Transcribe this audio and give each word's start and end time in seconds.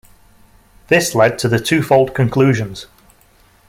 This 0.87 1.13
led 1.13 1.37
to 1.37 1.47
the 1.47 1.59
twofold 1.59 2.15
conclusions. 2.15 2.87